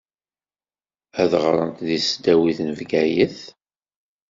Ad 1.21 1.31
ɣṛent 1.43 1.77
di 1.87 1.97
tesdawit 2.01 2.59
n 2.67 2.69
Bgayet. 2.79 3.37